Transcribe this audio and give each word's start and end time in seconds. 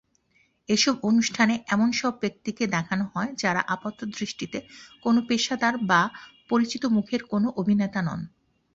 এসব 0.69 0.95
অনুষ্ঠানে 1.03 1.55
এমন 1.67 1.89
সব 1.91 2.13
ব্যক্তিকে 2.21 2.63
দেখানোহয়, 2.67 3.31
যারা 3.35 3.61
আপাতদৃষ্টিতে 3.75 4.59
কোন 5.03 5.15
পেশাদার 5.27 5.75
বা 5.89 6.01
পরিচিত 6.49 6.83
মুখের 6.95 7.21
কোনও 7.31 7.49
অভিনেতা 7.61 7.99
নন। 8.01 8.21